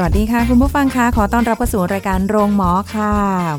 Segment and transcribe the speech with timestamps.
[0.00, 3.12] สวัสดีค่ะ คุณผู้ฟังคะขอต้อนรับเข้าสู่รายการโรงหมอค่ะ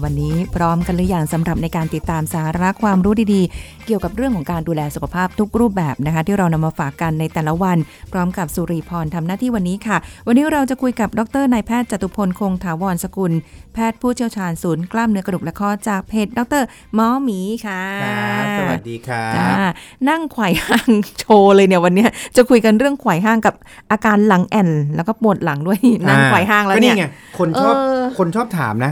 [0.04, 7.78] วันนี้พร้อมกันหรือยังสำหรับในการติดตามสาระความรู้ดีๆ เกี่ยวกับเรื่องของการดูแลสุขภาพทุกรูปแบบนะคะ ที่เรานำมาฝากกันในแต่ละวัน
[8.12, 9.98] พร้อมกับสุริพรทำหน้าที่วันนี้ค่ะ
[10.28, 13.32] วันนี้เราจะคุยกับดรนายแพทย์จตุพลคงถาวรสกุล
[13.74, 16.64] แพทย์ผู้เชี่ยวชาญศูนย์กล้ามเนื้อกระดูกและข้อจากเพจดร
[16.96, 19.72] หมอหมีค่ะครับสวัสดีครัจ้าบ
[20.10, 23.56] นั่งไขว่ห้างโชว์เลยเนี่ยวันเนี้ยจะคุยกันเรื่องไขว่ห้างกับ
[23.92, 27.06] อาการหลังแอนแล้วก็ปวดหลังด้วยนั่งไขว่ห้างแล้วก็เนี่ยไง
[27.38, 28.92] คนชอบเออคนชอบถามนะ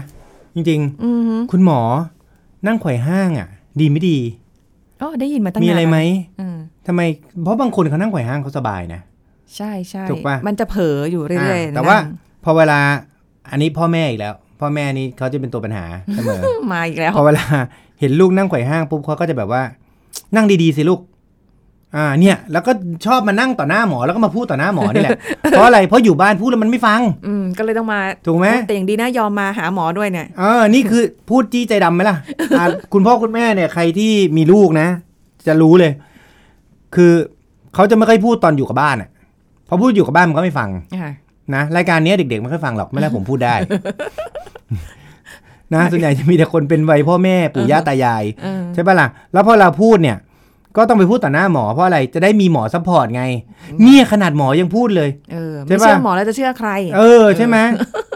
[0.55, 1.79] จริงอือฮึๆคุณหมอ
[2.67, 3.47] นั่งไขว่ห้างอะ
[3.79, 4.17] ดีไม่ดี
[5.02, 5.97] อ๋อได้ยินมาตั้งมีนานอะไรไหม
[6.39, 6.57] อืม
[6.88, 7.02] ทำไม
[7.44, 9.02] เพราะบางคนเขานั่งไขว่ห้างเขาสบายนะ
[9.55, 12.79] ใช่ใช่ถูกปะมันจะเผลออยู่เรื่อยอ่าๆแต่ว่านั่งพอเวลา
[13.51, 15.85] อันนี้พ่อแม่อีกแล้ว พ่อแม่นี่เขาจะเป็นตัวปัญหา
[16.16, 16.41] เสมอ
[16.73, 17.45] มาอีกแล้วพอเวลา
[17.99, 19.61] เห็นลูกนั่งไขว่ห้างปุ๊บเขาก็จะแบบว่า
[20.35, 20.99] นั่งดีๆสิลูก
[21.95, 22.71] อ่าเนี่ยแล้วก็
[23.05, 25.17] ชอบมานั่งต่อหน้าหมอแล้วก็มาพูดต่อหน้าหมอนี่แหละ
[25.49, 32.17] เพราะอะไรเพราะอยู่บ้านพูดแล้วมันไม่ฟัง อืมก็เลยต้องมาถูกไหมแต่อย่างดีนะยอมมาหาหมอด้วยเนี่ยเออนี่คือพูดจี้ใจดำไหมล่ะ
[32.57, 34.88] อะคุณพ่อคุณแม่เนี่ยใครที่มีลูกนะ
[35.47, 35.91] จะรู้เลย
[36.95, 37.11] คือ
[37.75, 39.09] เขาจะไม่ค่อยพูดตอนอยู่กับบ้านอะ
[39.69, 40.69] พอพูดอยู่กับบ้านมันก็ไม่ฟัง
[41.01, 41.11] ค่ะ
[41.55, 43.55] นะรายการเนี้ยเด็กๆไม่ค่อยฟังหรอกไม่แล้วผมพูดได้
[45.73, 50.17] นะส่วนใหญ่จะมีแต่คนเป็นวัยพ่อแม่ปู่ย่าตายายเออใช่ปะล่ะแล้วพอเราพูดเนี่ย
[50.78, 53.23] ก็ต้องไปพูดต่อหน้าหมอเพราะอะไรจะได้มีหมอ support ไง
[53.83, 57.58] เนี่ยขนาดหมอยังพูดเลยเออใช่ไม่ปะเชื่อหมอแล้วจะเชื่อใคร เออใช่ไหม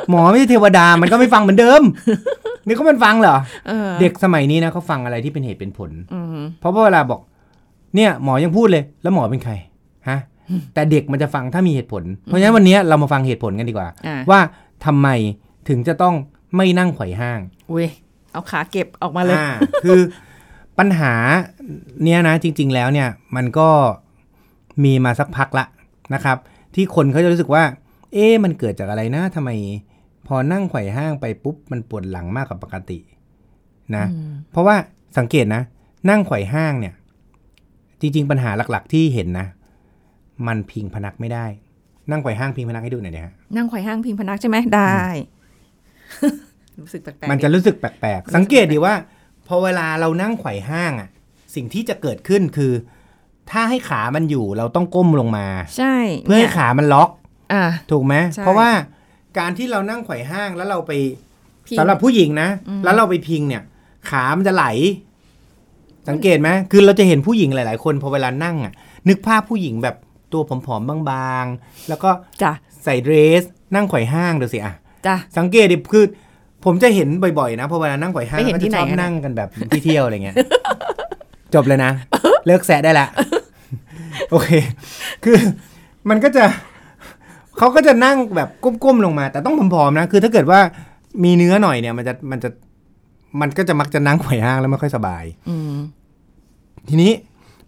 [0.09, 1.81] หมอไม่ใช่เทวดามันก็ไม่ฟังเหมือนเดิม
[2.68, 3.38] นี่ก็มันฟังเหรอ
[3.68, 7.19] เออเด็กสมัยนี้นะเขาฟังอะไรที่เป็นเหตุเป็นผลอืมเพราะว่าเวลาบอก
[7.96, 9.53] เนี่ย หมอยังพูดเลย แล้วหมอเป็นใคร
[10.09, 10.18] ฮะ
[10.74, 14.40] แต่เด็กมันจะฟังถ้ามีเหตุผล เพราะฉะนั้นวันนี้เรามาฟังเหตุผลกันดีกว่าอ่าว่า
[14.85, 15.08] ทำไม
[15.69, 16.16] ถึงจะต้อง
[16.56, 17.40] ไม่นั่งไขว่ห้าง
[17.72, 17.88] อุ้ย
[18.34, 19.50] เอาขาเก็บออกมาเลยอ่า
[19.84, 20.00] คือ
[20.80, 21.14] ปัญหา
[22.04, 23.70] เนี้ยนะจริง ๆ แล้วเนี่ยมันก็
[24.84, 25.66] มีมาสักพักละ
[26.14, 26.38] นะครับ
[26.76, 27.64] ที่คนเขาจะรู้สึกว่า
[28.14, 29.50] เอ๊ะมันเกิดจากอะไรนะทำไม
[30.28, 33.00] พอนั่งไขว่ห้างไปปุ๊บมันปวดหลังมากกว่าปกติ
[33.96, 34.76] นะอืมเพราะว่า
[35.18, 35.62] สังเกตนะ
[36.09, 36.94] นั่งไขว่ห้างเนี่ย
[38.02, 39.48] จริง ๆ ปัญหาหลักๆ ที่เห็นนะ
[40.48, 41.46] มันพิงพนักไม่ได้
[42.12, 45.02] นั่งไขว่ห้างพิงพนักให้ดูหน่อยนะฮะนั่งไขว่ห้างพิงพนักใช่ไหมได้
[46.82, 48.94] รู้สึกแปลกๆมันจะรู้สึกแปลกๆสังเกตดีว่า
[49.47, 51.09] พอเวลาเรานั่งไขว่ห้างอะ
[51.56, 52.74] สิ่งที่จะเกิดขึ้นคือ
[53.52, 55.47] ถ้าให้ขามันอยู่เราต้องก้มลงมา
[55.78, 57.09] ใช่เพื่อให้ขามันล็อก
[57.53, 58.69] อ่า ถูกไหมใช่ เพราะว่า
[59.40, 60.91] การที่เรานั่งไขว่ห้างแล้วเราไป
[61.68, 63.62] พิง สำหรับผู้หญิงนะ อืม แล้วเราไปพิงเนี่ย
[64.09, 64.66] ขามันจะไหล
[66.09, 68.73] สังเกตไหมคือเราจะเห็นผู้หญิงหลาย ๆ คนพอเวลานั่งอะ
[69.09, 69.96] นึกภาพผู้หญิงแบบ
[70.34, 72.09] ตัวผอมๆบางๆ แล้วก็
[72.41, 72.52] จ้ะ
[72.84, 73.44] ใส่เดรส
[73.75, 74.73] นั่งไขว่ห้างดูสิอะ
[75.08, 76.06] จ้ะสังเกตดิคือ
[76.66, 80.35] ผมจะเห็นบ่อยๆนะพอเวลานั่งไขว่ห้างไปเห็นก็ที่จะไหนชอบกันอะนั่งกันแบบที่เที่ยวอะไรเงี้ย
[81.53, 81.91] จบเลยนะ
[82.45, 83.07] เลิกแซะได้ละ
[84.31, 84.49] โอเค
[85.23, 85.38] คือ
[86.09, 86.44] มันก็จะ
[87.57, 88.49] เขาก็จะนั่งแบบ
[88.83, 90.59] ก้มๆลงมา แต่ต้องผอมๆนะ คือถ้าเกิดว่า
[91.23, 92.49] มีเนื้อหน่อยเนี่ย มันจะมันจะ
[93.41, 95.73] มันก็จะมักจะนั่งไขว่ห้างแล้วไม่ค่อยสบาย อืม
[96.89, 97.11] ทีนี้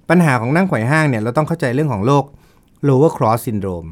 [0.09, 2.23] ปัญหาของนั่งไขว่ห้างเนี่ย เราต้องเข้าใจเรื่องของโรค
[2.87, 3.89] lower cross syndrome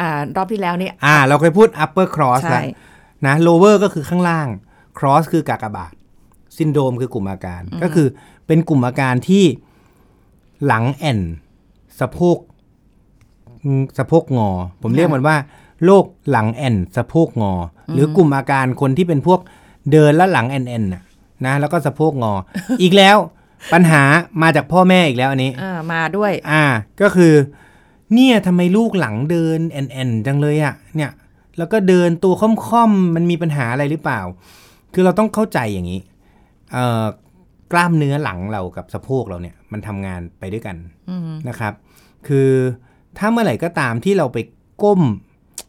[0.00, 2.64] อ่ารอบที่แล้วเนี่ยอ่า เราเคยพูด upper cross ใช่แล้ว
[3.26, 4.48] นะ lower ก็คือข้างล่าง
[4.98, 5.92] cross คือกากบาท
[6.56, 8.06] syndrome คือกลุ่มอาการ ก็คือ
[8.46, 9.44] เป็นกลุ่มอาการที่
[10.66, 11.20] หลังแอน
[12.00, 12.38] สะโพก
[13.64, 14.50] อืมสะโพกงอ
[14.82, 15.36] ผมเรียกมันว่า
[15.84, 17.54] โรคหลังแอนสะโพกงอ
[17.92, 19.40] หรือกลุ่มอาการคนที่เป็นพวก
[19.92, 21.02] เดินแล้วหลังแอนแอนน่ะ
[21.46, 22.32] นะแล้วก็สะโพกงอ
[22.82, 23.16] อีกแล้ว
[23.72, 24.02] ปัญหา
[24.42, 26.64] มาจากพ่อแม่อีกแล้วอันนี้อ่ามาด้วย อ่า
[27.02, 27.32] ก็คือ
[28.14, 31.10] เนี่ยทำไมลูกหลังเดินแอนแอนจังเลยอะ่ะ เนี่ย
[31.58, 34.20] แล้วก็เดินตัวค่อมๆมันมีปัญหาอะไรหรือเปล่า
[34.94, 36.00] คือเราต้องเข้าใจอย่างนี้
[36.72, 37.04] เอ่อ
[37.72, 40.76] กล้ามเนื้อหลังเรากับสะโพกเราเนี่ย มันทำงานไปด้วยกัน
[41.10, 41.72] อืมนะครับ
[42.26, 42.50] คือ
[43.18, 44.38] ถ้าเมื่อไหร่ก็ตามที่เราไป
[44.82, 45.02] ก้ม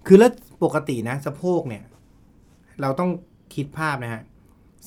[0.07, 0.31] คือแล้ว
[0.63, 1.83] ปกตินะ สะโพกเนี่ย
[2.81, 3.09] เราต้อง
[3.55, 4.21] คิดภาพนะฮะ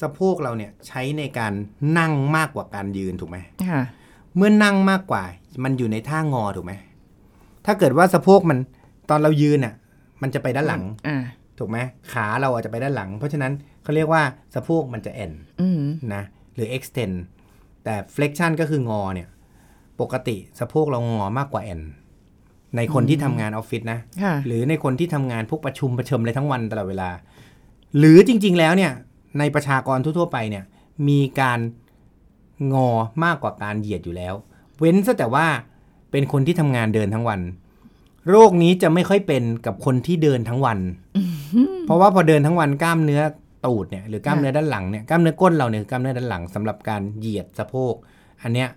[0.01, 1.53] สะโพกเราเนี่ยใช้ในการ
[1.99, 3.39] นั่งมากกว่าการยืนถูกไหม
[3.69, 3.83] ค่ะ
[4.37, 5.23] เมื่อนั่งมากกว่า
[5.65, 6.73] มันอยู่ในท่างอถูกไหม
[7.67, 8.59] ถ้าเกิดว่าสะโพกมัน
[9.11, 9.75] ตอนเรายืนอะ
[10.23, 11.23] มันจะไปด้านหลังอ่า
[11.59, 11.79] ถูกไหม
[12.13, 13.53] ขาเราอาจจะไปด้านหลัง เพราะฉะนั้น
[13.83, 14.23] เขาเรียกว่า
[14.55, 15.83] สะโพกมันจะแอนอืม
[16.15, 16.23] นะ
[16.55, 17.15] หรือ extend
[17.85, 19.29] แต่ flexion ก็คืองอเนี่ย
[20.01, 21.81] ปกติสะโพกเรางอมากกว่าแอน
[22.77, 27.11] ในคนที่ทำงานออฟฟิศนะค่ะหรือในคนที่ทำงานพวกประชุมประชมอะไรทั้งวันตลอดเวลา
[27.99, 28.93] หรือจริง ๆ แล้วเนี่ย
[29.39, 30.65] ในประชากรทั่วๆไปเนี่ย
[31.09, 31.61] มีการ
[32.75, 32.91] งอ
[33.25, 34.35] มากกว่าการเหยียดอยู่แล้ว
[34.79, 35.47] เว้นซะแต่ว่า
[36.11, 37.41] เป็นคนที่ทำงานเดินทั้งวัน
[38.31, 40.79] โรคนี้จะไม่ค่อยเป็นกับคนที่เดินทั้งวัน
[41.87, 43.21] เพราะว่าพอเดินทั้งวันกล้ามเนื้อ
[43.67, 47.95] ตูดเนี่ยหรือกล้ามเนื้อด้านหลังเนี่ยกล้ามเนื้อก้นเราเนี่ยคือกล้ามเนื้อด้านหลังสำหรับการเหยียดสะโพก
[48.43, 48.69] อันเนี้ย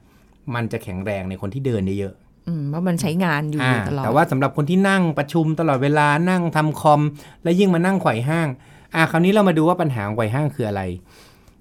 [0.56, 7.02] มันจะแข็งแรงในคนที่เดินเยอะๆอืมเพราะมันใช้งานอยู่อ่าตลอดแต่ว่าสำหรับคนที่นั่งประชุมตลอดเวลานั่งทำคอม
[7.44, 8.48] และยิ่งมานั่งไขว่ห้าง
[8.96, 10.82] อ่าคราวนี้เรามาดูว่าปัญหาของไขว่ห้างคืออะไร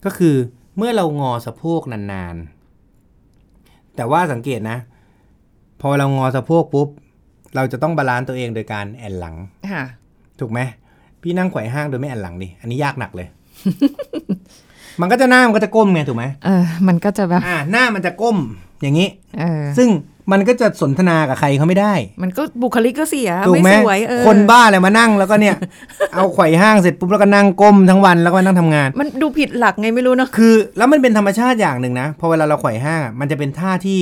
[0.05, 0.35] ก็คือ
[0.76, 4.78] เมื่อเรางอสะโพกนานๆแต่ว่าสังเกตนะ
[5.81, 6.88] พอเรางอสะโพกปุ๊บ
[7.54, 9.34] เราจะต้อง balance ตัวเองโดยการแอ่นหลัง
[9.72, 9.84] ค่ะ
[10.40, 10.60] ถูกไหม
[11.22, 13.26] พี่นั่งไขว่ห้างโดยไม่แอ่นหลังดิอันนี้ยากหนักเลย
[15.00, 18.37] มันก็จะหน้ามันก็จะก้มไงถูกไหมเออ มันก็จะแบบอ่าหน้ามันจะก้ม
[18.82, 19.08] อย่างนี้
[19.38, 19.88] เออซึ่ง
[20.32, 25.56] มันก็จะสนทนากับใครเขาไม่ได้ มันก็บุคลิกก็เสียถูกไม่ไหมสวยเออคนบ้าอะไรมานั่งแล้วก็เนี่ย
[26.14, 33.99] เอาไขว่ห้างเสร็จปุ๊บแล้วก็นั่งก้มทั้งวันแล้วก็นั่งทำงาน มันดูผิดหลักไงไม่รู้เนาะคือ แล้วมันเป็นธรรมชาติอย่างหนึ่งนะพอเวลาเราไขว่ห้างอะมันจะเป็นท่าที่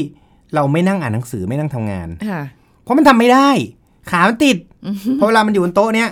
[0.54, 2.42] เราไม่นั่งอ่านหนังสือไม่นั่งทำงานค่ะ
[2.82, 3.48] เพราะมันทำไม่ได้
[4.10, 4.56] ขามันติด
[5.16, 6.10] เพราะเวลามันอยู่บนโต๊ะเนี้ย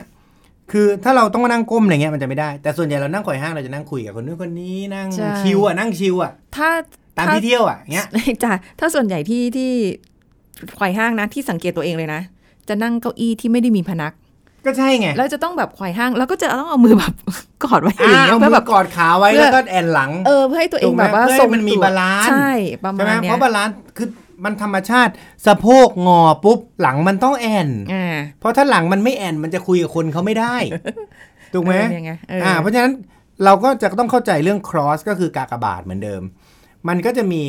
[0.73, 6.69] คือถ้าเราต้องมานั่งก้มอะไรเงี้ยมันจะไม่ได้ แต่ส่วนใหญ่เรานั่งไขว่ห้างเราจะนั่งคุยกับคนนู้นคนนี้นั่งใช่ชิวอะนั่งชิวอะถ้า
[7.17, 8.07] ตามถ้ที่เที่ยวอะเงี้ย
[8.45, 9.71] จ้ะถ้าส่วนใหญ่ที่ที่
[10.77, 12.21] ไขว่ห้างนะที่สังเกตตัวเองเลยนะ
[12.69, 14.13] จะนั่งเก้าอี้ที่ไม่ได้มีพนัก
[14.67, 17.13] ก็ใช่ไงแล้วจะต้องแบบไขว่ห้างแล้วก็จะต้องเอามือแบบ
[17.65, 22.51] กอดไว้ออ่าย่างเงี้ยเอาเพื่มือแบอบกอดขาไว้เพื่อแล้วก็แอนหลังเออเพื่อให้ตัวเองถูกไหมแบบว่าเพื่อให้ทรงมันมีตัวบาลานซ์ใช่
[22.85, 24.09] ประมาใช่ณไหมเนี้เพยราะบาลานซ์คือ
[24.45, 25.13] มันธรรมชาติ
[25.47, 30.57] สะโพกงอปุ๊บหลังมันต้องแอนอ่าเพราะถ้าหลังมันไม่แอนมันจะคุยกับคนเขาไม่ได้
[31.55, 32.93] ถูกไหมเออยังไงเออออ่า เพราะฉะนั้น
[33.45, 36.23] เราก็จะต้องเข้าใจเรื่อง cross ก็คือกากบาทเหมือนเดิม
[36.89, 37.43] มันก็จะมี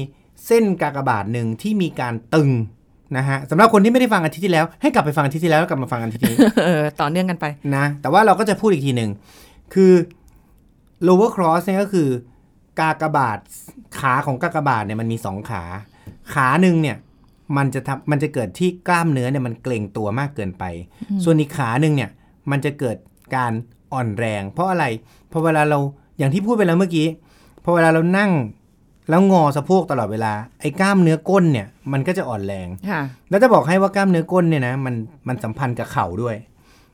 [0.47, 2.49] เส้นกากบาทหนึ่งที่มีการตึง
[3.17, 7.45] นะฮะสำหรับคนที่ไม่ได้ฟังอาทิตย์ที่แล้ว ให้กลับไปฟังอาทิตย์ที่แล้วแล้วกลับมาฟังอาทิตย์นี้เออต่อเนื่องกันไป
[7.75, 9.11] นะแต่ว่าเราก็จะพูดอีกทีหนึ่ง
[9.73, 9.93] คือ
[11.07, 12.09] lower cross เนี่ยก็คือ
[12.79, 13.39] กากบาท
[13.99, 15.63] ขาของกากบาทเนี่ยมันมีสองขา
[16.33, 16.97] ขาหนึ่งเนี่ย
[17.57, 20.63] มันจะทำมันจะเกิดที่กล้ามเนื้อเนี่ยมันเกร็งตัวมากเกินไป
[21.23, 22.09] ส่วนอีกขาหนึ่งเนี่ย
[22.51, 22.97] มันจะเกิด
[23.35, 23.53] การ
[23.93, 24.85] อ่อนแรง เพราะอะไร
[25.29, 25.79] เพราะเวลาเรา
[26.17, 27.07] อย่างที่พูดไปแล้วเมื่อกี้
[27.63, 28.31] พอเวลาเรานั่ง
[29.09, 34.95] แล้วงอสะโพกตลอดเวลาไอ้กล้ามเนื้อก้นเนี่ยมันก็จะอ่อนแรงค่ะแล้วจะบอกให้ว่ากล้ามเนื้อก้นเนี่ยนะมัน
[35.27, 36.35] มันสัมพันธ์กับเข่าด้วย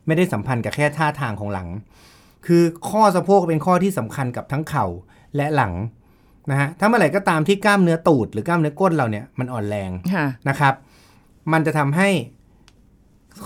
[0.06, 1.68] ไม่ได้สัมพันธ์กับแค่ท่าทางของหลัง
[2.46, 4.86] คือข้อสะโพกเป็นข้อที่สำคัญกับทั้งเข่า
[5.36, 5.74] และหลัง
[6.52, 10.74] นะฮะถ้าเมื่อไหร่ก็ตามที่กล้ามเนื้อตูดหรือกล้ามเนื้อก้นเราเนี่ยมันอ่อนแรงค่ะนะครับ
[11.52, 12.10] มันจะทำให้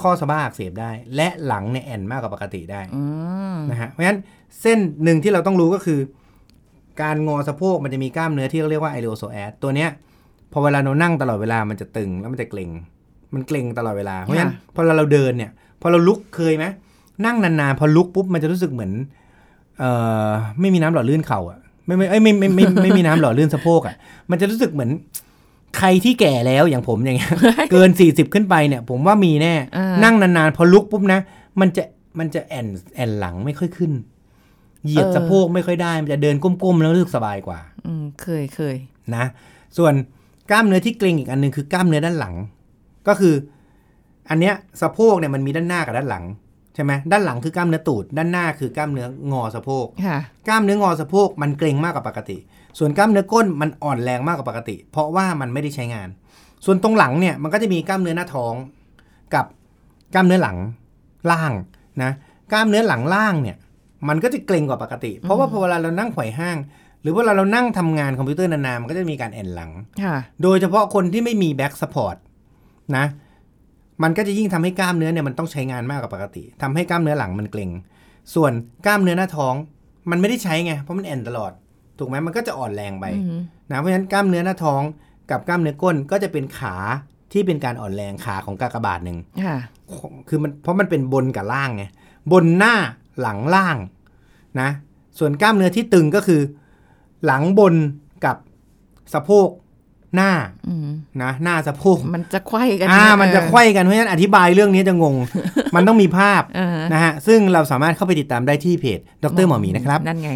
[0.01, 3.03] ข้อสะบ้าอักเสบได้ และหลังเนี่ยแอนมากกว่าปกติได้อื
[3.55, 4.19] มนะฮะเพราะฉะนั้น
[4.61, 5.99] เส้นหนึ่งที่เราต้องรู้ก็คือ
[7.01, 9.89] การงอสะโพกมันจะมีกล้ามเนื้อที่เรียกว่าไอเ o โซแอดตัวเนี้ย
[10.51, 12.69] พอเวลาเรานั่งตลอดเวลามันจะตึงแล้วมันจะเกร็ง
[13.33, 15.51] มันเกร็งตลอดเวลาเพราะฉะนั้นพอเราเดินเนี่ย
[15.81, 16.65] พอเราลุกเคยไหม
[17.25, 18.91] นั่งนานๆพอลุกปุ๊บมันจะรู้สึกเหมือน
[19.79, 19.91] เอ่
[20.27, 20.29] อ
[20.59, 23.95] ไม่มีน้ำหล่อลื่นเข่าอะ ไม่ไม่เอ้ยไม่ไม่ไม่ไม่ไม่มีน้ำหล่อลื่นสะโพกอะ
[24.29, 24.91] มันจะรู้สึกเหมือน
[25.77, 27.31] ใครที่แก่แล้วอย่างผมอย่างเงี้ย
[27.71, 31.19] เกินสี่สิบขึ้นไปเนี่ย ผมว่ามีแน่อ่านั่งนานๆ พอลุกปุ๊บนะ
[31.59, 31.83] มันจะ
[32.19, 33.91] มันจะแอนแอนหลังไม่ค่อยขึ้น
[34.85, 38.75] เหยียดสะโพกไม่ค่อยได้ มันจะเดินก้มๆแล้วรู้สึกสบายกว่า อืมเคยเคย
[39.15, 39.25] นะ
[39.77, 39.93] ส่วน
[40.51, 42.35] กล้ามเนื้อที่เกร็งอีกอันหนึงคือกล้ามเนื้อด้านหลัง
[43.07, 43.33] ก็คือ
[44.29, 52.37] อันเนี้ยสะโพกเนี่ยมันมีด้านหน้ากับด้านหลังใช่ไหมด้านหลังคือกล้ามเนื้อตูด ด้านหน้าคือกล้ามเนื้องอสะโพกค่ะกล้ามเนื้องอสะโพกมันเกร็งมากกว่าปกติ
[52.79, 56.09] ส่วนกล้ามเนื้อก้นมันอ่อนแรงมากกว่าปกติ เพราะว่ามันไม่ได้ใช้งาน
[56.65, 58.53] ส่วนตรงหลังเนี่ยมันก็จะมีกล้ามเนื้อหน้าท้อง
[59.33, 59.45] กับ
[60.13, 60.57] กล้ามเนื้อหลัง
[61.31, 61.53] ล่าง
[62.03, 62.11] นะ
[62.51, 63.57] กล้ามเนื้อหลังล่างเนี่ย
[64.07, 66.57] มันก็จะเกร็งกว่าปกติ เพราะว่าพอเวลาเรานั่งไขว่ห้าง
[67.01, 69.71] หรือเวลาเรานั่งทำงานคอมพิวเตอร์นานๆมันก็จะมีการแอ่นหลัง
[70.03, 72.15] ค่ะโดยเฉพาะคนที่ไม่มี back support
[72.97, 73.05] นะ
[74.03, 77.71] มันก็จะยิ่งทำให้กล้ามเนื้อเนี่ยมันต้องใช้งานมากกว่าปกติทำให้กล้ามเนื้อหลังมันเกร็ง
[78.35, 78.51] ส่วน
[78.85, 79.55] กล้ามเนื้อหน้าท้อง
[80.11, 81.51] มันไม่ได้ใช้ไงเพราะมันแอนตลอด
[81.99, 83.39] ถูกไหมมันก็จะอ่อนแรงไปอืม
[83.71, 84.81] นะเพราะฉะนั้นกล้ามเนื้อหน้าท้อง
[85.29, 86.75] กับกล้ามเนื้อก้นก็จะเป็นขา
[87.31, 89.57] ที่เป็นการอ่อนแรงขาของกากบาทหนึ่งค่ะ
[90.29, 91.83] คือมันเพราะมันเป็นบนกับล่างไง
[92.31, 92.75] บนหน้า
[93.21, 93.77] หลังล่าง
[94.61, 94.69] นะ
[95.19, 96.41] ส่วนกล้ามเนื้อที่ตึงก็คือ
[97.25, 97.75] หลังบน
[98.25, 98.37] กับ
[99.13, 99.49] สะโพก
[100.15, 100.31] หน้า
[100.67, 100.89] อืม
[101.21, 105.15] นะหน้าสะโพกมันจะไขว้กันอ่าเยมันจะไขว้กันเพราะฉะนั้นอธิบายเรื่องนี้จะงง
[105.75, 110.29] มันต้องมีภาพเออนะฮะซึ่งเราสามารถเข้าไปติดตามได้ที่เพจดรหมอหมีนะครับ นั่นไง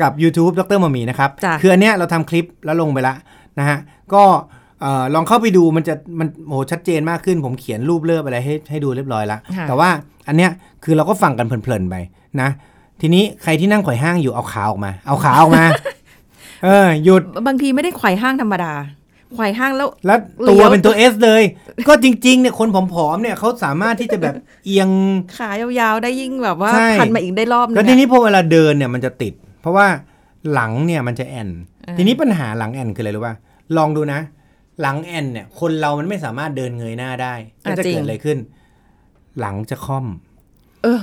[0.00, 3.14] กับ YouTube ดรหมอหมีนะครับจ้ะคืออันเนี้ยเราทำคลิปแล้วลงไปละ
[3.58, 3.78] นะฮะ
[4.14, 4.24] ก็
[4.80, 9.90] เอ่อลองเข้าไปดูมันจะมันโหชัดเจนมากขึ้น ผมเขียนรูปเลิบอะไรให้ให้ดูเรียบร้อยละค่ะแต่ว่า
[10.28, 10.50] อันเนี้ย
[10.84, 11.94] คือเราก็ฟังกันเพลินๆไป
[12.40, 12.50] นะ
[13.00, 15.64] ทีนี้ใครที่นั่งไขว่ห้างอยู่เอาขาออกมา เอาขาออกมา
[16.64, 18.74] เออหยุดบางทีไม่ได้ไขว่ห้างธรรมดา
[19.34, 20.18] ไขว่ห้างแล้วแล้ว
[20.50, 21.42] ตัวเป็นตัว S เลย
[21.88, 24.34] ก็จริงๆเนี่ยคนผอมๆเนี่ยเขาสามารถที่จะแบบ
[24.66, 24.90] เอียง
[25.38, 25.50] ขา
[25.80, 29.86] ยาวๆได้ยิ่งแบบว่าใช่พันมาอีกได้รอบนึงแล้วอะทีนี้พอเวลาเดินเนี่ยมันจะติด เพราะว่า
[30.52, 31.48] หลังเนี่ยมันจะแอน
[31.86, 33.34] อ่าทีนี้ปัญหาหลังแอนคืออะไรรู้ป่ะ
[33.76, 34.20] ลองดูนะ
[34.80, 38.38] หลังแอนเนี่ย คนเรามันไม่สามารถเดินเงยหน้าได้ก็จะเกิดอะไรขึ้น
[39.40, 40.27] หลังจะค่อมเออ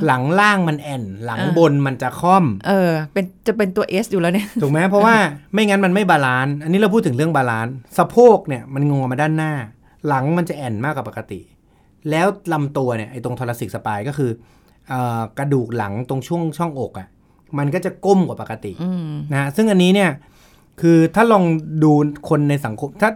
[0.05, 5.15] หลังล่างมันแอนหลังอ่าบนมันจะค่อม เออ เป็นจะเป็นตัว S อยู่แล้วเนี่ย ถถูกไหมเพราะว่า
[5.53, 9.53] ไม่งั้นมันไม่ balance อันนี้เราพูดถึงเรื่อง balance สะโพกเนี่ยมันงอมาด้านหน้า
[10.07, 11.41] หลังมันจะแอ่นมากกว่าปกติ
[12.09, 14.31] แล้วลำตัวเนี่ยไอ้ตรง thoracic spine ก็คือ
[14.89, 17.07] เอ่อกระดูกหลังตรงช่วงช่องอกอะ่ะ
[17.57, 20.11] มันก็จะก้มกว่าปกติอืมนะฮะซึ่งอันนี้เนี่ย
[20.81, 21.43] คือถ้าลอง
[21.83, 21.91] ดู
[22.29, 23.09] คนในสังคมถ้า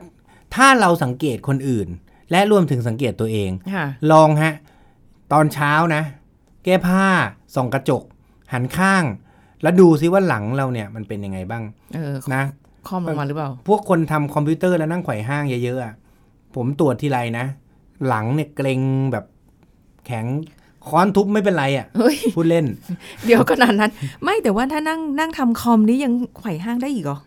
[0.55, 1.87] ถ้าเราสังเกตคนอื่น
[2.31, 4.53] และรวมถึงสังเกตตัวเองค่ะลองฮะ
[5.33, 6.03] ตอนเช้านะ
[6.65, 7.03] แก้ผ้า
[7.55, 8.03] ส่องกระจก
[8.53, 9.03] หันข้าง
[9.63, 11.63] แล้วดูซิว่าหลังเราเนี่ยมันเป็นยังไงบ้าง
[11.95, 12.43] เออนะ
[12.87, 15.93] คอมลงมาหรือเปล่า พวกคนทำคอมพิวเตอร์แล้วนั่งไขว่ห้างเยอะๆอะ
[16.55, 17.45] ผมตรวจทีไรนะ
[18.07, 19.25] หลังเนี่ยเกรงแบบ
[20.05, 20.25] แข็ง
[20.87, 22.65] ค้อนทุบไม่เป็นไรอะ่ะเฮ้ยพูดเล่น
[23.25, 23.91] เดี๋ยวขนาดนั้น
[24.23, 27.19] ไม่แต่ว่าถ้านั่งนั่งทำคอมนี้ยังไขว่ห้างได้อีกเหรอ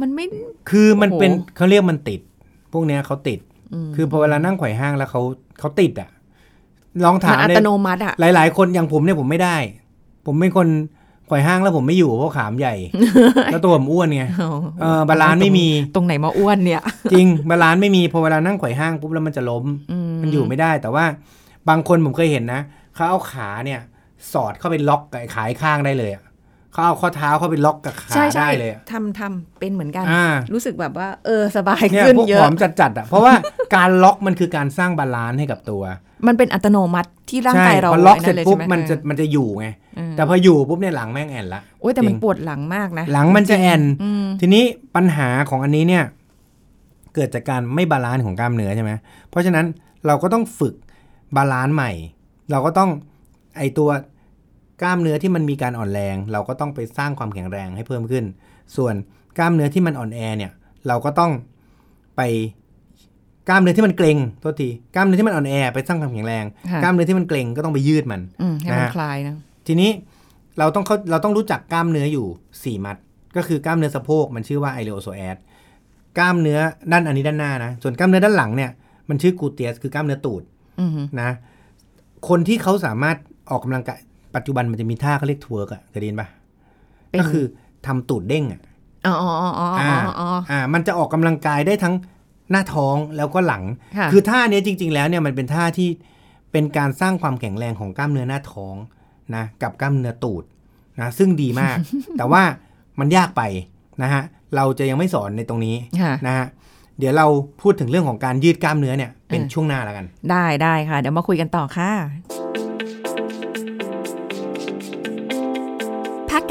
[0.00, 0.24] มันไม่
[0.70, 2.20] คือมันเป็นโอ้โหเขาเรียกมันติด
[2.72, 3.38] พวกเนี้ยเขาติด
[3.96, 5.22] คือพอเวลานั่งไขว่ห้างแล้วเขา
[5.58, 6.08] เขาติดอะ่ะ
[7.04, 9.56] ลองถามมันอัตโนมัติเลยอะหลาย ๆ คนอย่างผมเนี่ยผมไม่ได้
[10.26, 10.68] ผมเป็นคน
[11.28, 12.74] ไขว่ห้างแล้วผมไม่อยู่เพราะขาใหญ่
[13.52, 14.24] แล้วตัวผมอ้วนไง
[14.80, 16.82] เออ balance ไม่มีตรงไหนมาอ้วนเนี่ย
[17.12, 19.64] จริง balance ไม่มีพอเวลานั่งไขว่ห้างปุ๊บแล้วมันจะล้ม
[20.22, 21.04] มันอยู่ไม่ได้ แต่ว่า
[21.68, 22.60] บางคนผมเคยเห็นนะ
[22.94, 23.80] เขาเอาขาเนี่ย
[24.32, 26.22] สอดเข้าไปล็อกกับไอ้ขายข้างได้เลยอะ
[26.74, 33.34] เขาเอาข้อเท้าเข้าไปล็อกกับขาใช่ใช่ได้เลยอะทำทำเป็นเหมือนกันอ่ารู้สึกแบบว่า เออสบายเนี่ยขึ้นพวกเยผอะอมจัดๆอะเพราะว่า
[33.74, 35.82] การล็อกมันคือการสร้าง balance ให้กับตัว
[36.26, 39.66] มันเป็นอัตโนมัติที่ร่างใช่กายเราพอล็อกเสร็จไนั่นลยปุ๊บใช่ไหมันจะเออมันจะอยู่ไง
[39.98, 44.64] อืมแต่พออยู่ปุ๊บเนี่ยหลังแม่งแอ่นละโอ้ยแต่มันจริงปวดหลังมากนะ หลังมันจะแอนอืมทีนี้
[44.96, 46.04] ปัญหาของอันนี้เนี่ย
[47.14, 48.92] เกิดจากการไม่ balance ของกล้ามเนื้อใช่ไหม
[49.30, 49.66] เพราะฉะนั้น
[50.06, 50.74] เราก็ต้องฝึก
[51.36, 51.92] balance ใหม่
[52.50, 52.90] เราก็ต้อง
[53.56, 53.88] ไอตัว
[54.82, 58.24] กล้ามเนื้อที่มันมีการอ่อนแรง เราก็ต้องไปสร้างความแข็งแรงให้เพิ่มขึ้น
[58.76, 58.94] ส่วน
[59.38, 60.50] กล้ามเนื้อที่มันอ่อนแอเนี่ย
[60.88, 61.32] เราก็ต้อง
[62.16, 62.22] ไป
[63.48, 69.34] กล้ามเนื้อที่มันเกร็งโทษทีกล้ามเนื้อที่มันอ่อนแอไปสร้างความแข็งแรงค่ะกล้ามเนื้อที่มันเกร็งก็ต้องไปยืดมันอืมให้มันนะฮะคลายนะ
[69.66, 69.90] ทีนี้
[70.58, 72.96] เราต้องเขาเราต้องรู้จักกล้ามเนื้ออยู่ 4 มัด
[73.36, 75.36] ก็คือกล้ามเนื้อสะโพกมันชื่อว่าไอเลโอโซแอด
[76.18, 76.58] กล้ามเนื้อ
[76.92, 78.70] ด้านอันนี้ด้านหน้านะส่วนกล้ามเนื้อด้านหลังเนี่ย
[79.08, 80.42] มันชื่อกูเตียสคือกล้ามเนื้อตูด
[80.80, 80.90] อืม
[81.20, 81.30] นะ
[82.28, 83.16] คนที่เขาสามารถ
[83.50, 83.98] ออกกำลังกาย
[84.36, 86.28] ปัจจุบันมันจะมีท่าเขาเรียก twerk อะเคยได้ยินปะ
[87.10, 87.44] เป็นก็คือ
[87.86, 88.60] ทำตูดเด้งอะ
[89.06, 91.94] อ๋ออ๋ออ๋ออ๋ออ่าอ๋ออ่ามันจะออกกำลังกายได้ทั้ง
[92.50, 93.62] หน้าท้องแล้วก็หลัง
[93.98, 95.88] ค่ะคือท่าเนี้ยจริง ๆ แล้วเนี่ยมันเป็นท่าที่
[96.52, 98.74] เป็นการสร้างความแข็งแรงของกล้ามเนื้อหน้าท้อง
[99.34, 100.44] นะกับกล้ามเนื้อตูด
[101.00, 101.76] นะซึ่งดีมาก
[102.18, 102.42] แต่ว่า
[103.00, 103.42] มันยากไป
[104.02, 104.22] นะฮะ
[104.56, 106.46] เราจะยังไม่สอนในตรงนี้ค่ะนะฮะ
[106.98, 107.26] เดี๋ยวเรา
[107.62, 111.90] พูดถึงเรื่องของการยืดกล้ามเนื้อเนี่ยเป็นช่วงหน้าแล้วกัน ได้ได้ค่ะ เดี๋ยวมาคุยกันต่อค่ะ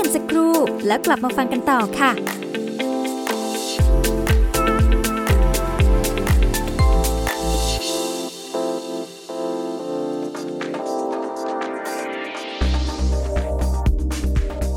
[0.03, 0.53] กันสักครู่
[0.87, 2.11] แล้วกลับมาฟังกันต่อค่ะ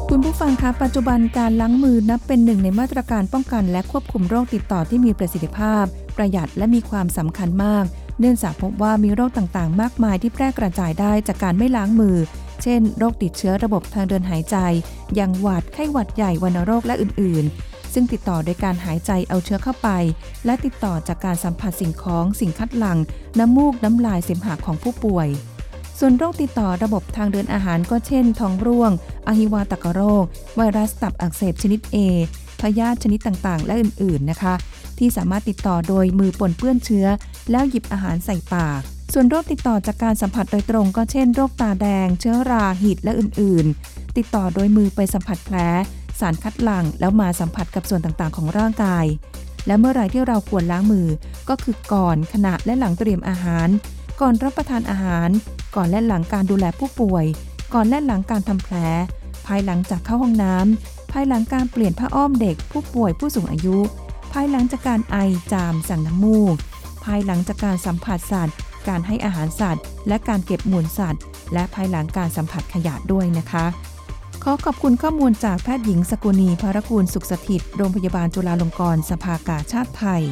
[0.09, 5.85] คุณผู้ฟังคะปัจจุบันการล้างมือนับเป็นหนึ่งในมาตรการป้องกันและควบคุมโรคติดต่อที่มีประสิทธิภาพ
[6.17, 7.85] ประหยัดและมีความสำคัญมาก
[8.21, 12.17] เนื่องจากพบว่ามีโรคต่างๆ มากมายที่แพร่กระจายได้จากการไม่ล้างมือ
[12.63, 14.57] เช่น โรคติดเชื้อระบบทางเดินหายใจ
[15.15, 19.89] อย่างหวัดไข้หวัดใหญ่วัณโรคและอื่น ๆ ซึ่งติดต่อโดยการหายใจเอาเชื้อเข้าไป
[20.45, 22.99] และติดต่อจากการสัมผัสสิ่งของสิ่งคัดหลั่ง
[23.39, 25.29] น้ำมูกน้ำลายเสมหะของผู้ป่วย
[25.99, 28.91] ส่วนโรคติดต่อระบบทางเดินอาหารก็เช่น ท้องร่วง
[29.27, 30.25] อหิวาตกโรค
[30.57, 31.97] ไวรัสตับอักเสบชนิด A
[32.61, 34.55] พยาธิชนิดต่าง ๆ และอื่น ๆ นะคะ
[34.99, 37.07] ที่สามารถติดต่อโดยมือปนเปื้อนเชื้อ
[37.51, 38.83] แล้วหยิบอาหารใส่ปาก
[39.13, 45.57] ส่วนโรคติดต่อจากการสัมผัสโดยตรงก็เช่นโรคตาแดง เชื้อราหิดและอื่น ๆ ติดต่อโดยมือไปสัมผัสแผล
[46.21, 49.07] สารคัดหลั่งแล้วมาสัมผัสกับส่วนต่างๆ ของร่างกาย
[49.67, 51.07] และเมื่อไรที่เราควรล้างมือ
[51.49, 53.69] ก็คือก่อนขณะและหลังเตรียมอาหาร
[54.21, 55.29] ก่อนรับประทานอาหาร
[55.77, 57.25] ก่อนและหลังการดูแลผู้ป่วย
[57.75, 58.77] ก่อนและหลังการทำแผล
[59.47, 63.79] ภายหลังจากเข้าห้องน้ำภายหลังการเปลี่ยนผ้าอ้อมเด็ก ผู้ป่วยผู้สูงอายุ
[64.33, 65.17] ภายหลังจากการไอ
[65.53, 66.57] จามสั่งน้ำมูก
[67.05, 68.57] ภายหลังจากการสัมผัสสัตว์
[68.89, 73.67] การให้อาหารสัตว์ และการเก็บมูลสัตว์ และภายหลังการสัมผัสขยะด้วยนะคะ
[74.43, 80.23] ขอขอบคุณข้อมูลจากแพทย์หญิงสกุณีภารกูลสุขสถิต โรงพยาบาลจุฬาลงกรณ์สภากาชาติไทย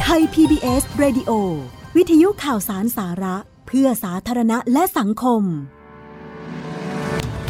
[0.00, 1.30] ไทย PBS Radio
[1.96, 5.42] วิทยุข่าวสารสาระ เพื่อสาธารณะและสังคม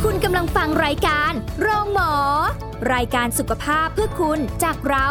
[0.04, 2.12] คุณกำลังฟังรายการ โรงหมอ
[2.94, 5.08] รายการสุขภาพเพื่อคุณจากเรา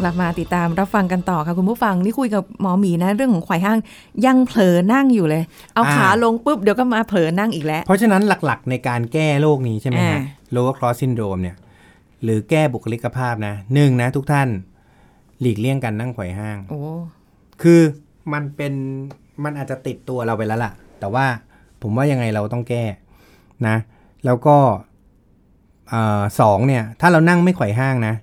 [0.00, 3.78] กลับมาติดตามรับฟังกันต่อค่ะคุณผู้ฟังนี่คุยกับหมอหมีนะเรื่องของไขว่ห้าง
[4.26, 5.42] ยังเผลอนั่งอยู่เลย
[5.74, 10.20] เอาอ่าขาลงปุ๊บเดี๋ยวก็มาเผลอนั่งอีกแล้ว เพราะฉะนั้นหลักๆ ในการแก้โรคนี้ใช่ไหมอ่าฮะ
[10.54, 11.56] lower cross syndrome เนี่ย
[12.22, 14.48] หรือแก้บุคลิกภาพนะหนึ่งนะทุกท่าน
[15.40, 16.80] หลีกเลี่ยงการนั่งไขว่ห้างโอ้
[17.62, 17.80] คือ
[18.32, 18.72] มันเป็น
[19.44, 21.26] มันอาจจะติดตัวเราไปแล้วล่ะ แต่ว่า
[21.82, 22.84] ผมว่ายังไงเราต้องแก้
[23.66, 23.76] นะ
[24.24, 24.56] แล้วก็
[25.88, 28.14] เอ่อสองเนี่ย ถ้าเรานั่งไม่ไขว่ห้างนะ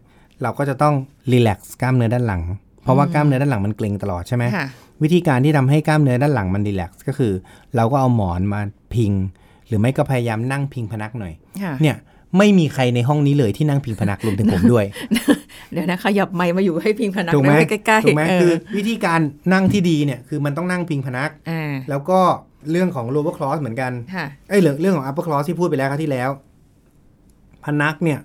[0.44, 0.94] เราก็จะต้อง
[1.32, 2.42] รีแลกซ์กล้ามเนื้อด้านหลัง
[2.84, 4.68] เพราะว่ากล้ามเนื้อด้านหลังมันเกร็งตลอดใช่ไหมค่ะ
[5.04, 7.34] วิธีการที่ทำให้กล้ามเนื้อด้านหลังมันรีแลกซ์ก็คือ
[7.76, 8.60] เราก็เอาหมอนมา
[8.94, 9.12] พิง
[9.68, 11.98] หรือไม่ก็พยายามนั่งพิงพนักหน่อยค่ะเนี่ย
[12.38, 14.86] ไม่มีใครในห้องนี้เลยที่นั่งพิงพนักรวมถึงผมด้วย
[15.72, 19.20] เดี๋ยวนะขยับไมค์มาอยู่ให้พิงพนักถูกไหมนะใกล้ๆถูกไหมเอคืออวิธีการ
[19.54, 22.20] นั่งที่ดีเนี่ยคือมันต้องนั่งพิงพนักอ่าแล้วก็
[22.72, 26.30] เรื่องของ lower cross เหมือนกันค่ะไอ้ยเรื่องเรื่องของ upper cross ที่พูดไปแล้วครั้งที่แล้ว
[27.66, 28.20] พนักเนี่ย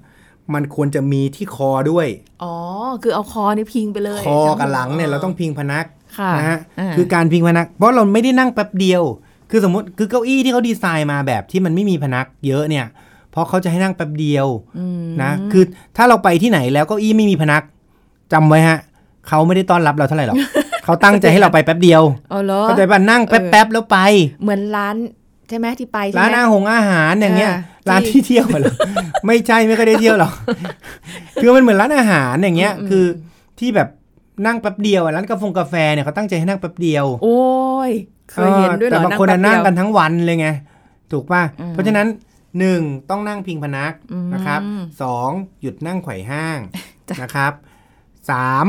[0.55, 2.07] มันควรจะมีที่คอด้วย
[2.43, 2.55] อ๋อ
[3.03, 5.85] คือเอาคอนี่พิงไปเลย คอกับหลังเนี่ยเราต้องพิงพนัก
[6.19, 9.03] ค่ะนะฮะาคือการพิงพนัก เพราะเราไม่ได้นั่งแป๊บเดียว
[9.51, 12.87] คือสมมติคือเก้าอี้ที่เขาดีไซน์มาแบบที่มันไม่มีพนักเยอะเนี่ย
[13.31, 14.47] เพราะเขาจะให้นั่งแป๊บเดียว
[15.05, 15.65] มนะ คือ
[15.97, 17.63] ถ้าเราไปที่ไหนแล้วเก้าอี้ไม่มีพนัก
[18.33, 18.79] จำไว้ฮะ
[19.29, 20.37] เขาไม่ได้ต้อนรับเราเท่าไหร่หรอก
[20.85, 23.99] เขาตั้งใจให้เราไปแป๊บเดียวอ๋อเหรอเข้าใจป่ะนั่งแป๊บๆแล้วไป
[24.43, 28.75] เหมือนร้านใช่ไหมที่ไปใช่ไหมร้านอาหงอาหารอย่างเงี้ยอ่าร้านที่ที่เที่ยวเหรอ
[29.27, 30.33] ไม่ใช่ไม่เคยได้เที่ยวหรอก
[31.41, 33.05] คือมันเหมือนร้านอาหารอย่างเงี้ยอืมคือ
[33.59, 33.89] ที่แบบ
[34.47, 37.39] นั่งแป๊บเดียวอะร้านกาแฟกาแฟเนี่ยเขาตั้งใจให้นั่งแป๊บเดียว โอ้
[37.89, 37.93] ย
[38.31, 40.49] เคยเห็นด้วยเหรแต่อบางคนอะนั่งแป๊บกันเดียวทั้งวันเลยไง
[41.13, 42.07] ถูกป่ะอืมเพราะฉะนั้น
[42.59, 42.81] หนึ่ง
[43.11, 44.61] ต้องนั่งพิงพนักอืมนะครับ
[45.03, 45.31] สอง
[45.61, 46.59] หยุดนั่งไขว่ห้าง
[47.09, 47.53] จ้ะนะครับ
[48.31, 48.67] สาม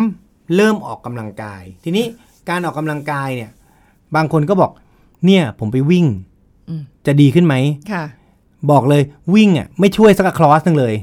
[0.55, 2.05] เริ่มออกกำลังกาย ทีนี้
[2.49, 3.51] การออกกำลังกายเนี่ย
[4.15, 4.71] บางคนก็บอก
[5.25, 6.34] เนี่ยผมไปวิ่งอืม
[7.07, 7.55] จะดีขึ้นไหม
[7.91, 8.03] ค่ะ
[8.71, 9.01] บอกเลย
[9.35, 10.95] วิ่งอะไม่ช่วยสักคลอสหนึงเลย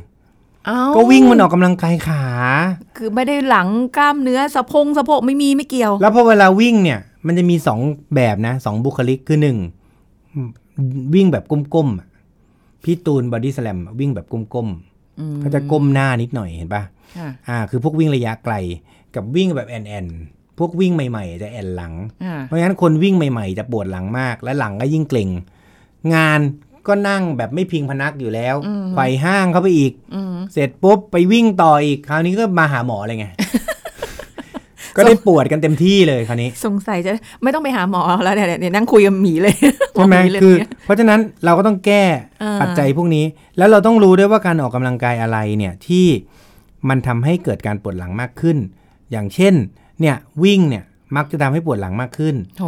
[0.66, 2.25] เอ้าก็วิ่งมันออกกำลังกายขา
[2.97, 7.80] คือไม่ได้หลังกล้ามเนื้อสะโพงสะโพกไม่มีไม่เกี่ยว แล้วพอเวลาวิ่งเนี่ย มันจะมีสอง
[8.14, 9.59] แบบนะสองบุคลิกคือหนึ่ง
[11.14, 12.09] วิ่งแบบก้มๆอะ
[12.85, 14.68] พี่ตูนบอดี้สแลมวิ่งแบบก้ม
[15.20, 16.83] อืมๆเขาจะก้มหน้านิดหน่อยเห็นปะ
[17.18, 18.55] ค่ะอ่า คือพวกวิ่งระยะไกล
[19.14, 20.07] กับวิ่งแบบแอ่นแอ่น
[20.59, 21.92] พวกวิ่งใหม่ ๆ จะแอ่นหลัง
[22.24, 25.29] อ่าเพราะฉะนั้นคนวิ่งใหม่ ๆ จะปวดหลังมาก และหลังก็ยิ่งเกร็ง
[26.14, 26.40] งาน
[26.88, 28.54] ก็นั่งแบบไม่พิงพนักอยู่แล้ว
[28.92, 33.26] ไขว่ห้างเข้าไปอีกอืมเสร็จปุ๊บไปวิ่งต่ออีก คราวนี้ก็มาหาหมอเลยไง
[34.96, 37.12] ก็ได้ปวดกันเต็มที่เลยคราวนี้ สงสัยจะ
[37.42, 39.54] ไม่ต้องไปหาหมอแล้วเนี่ยเนี่ยนั่งคุยกับหมีเลย
[39.94, 42.04] ใช่ไหมหเลยคือเนี่ยเพราะฉะนั้นเราก็ต้องแก้
[42.42, 43.24] อ่าปัจจัยพวกนี้
[43.58, 46.06] แล้วเราต้องรู้ด้วยว่าการออกกำลังกายอะไรเนี่ยที่
[46.88, 48.56] มันทำให้เกิดการปวดหลังมากขึ้น
[49.10, 49.54] อย่างเช่น
[50.00, 50.84] เนี่ยวิ่งเนี่ย
[51.16, 52.64] มักจะทำให้ปวดหลังมากขึ้นโถ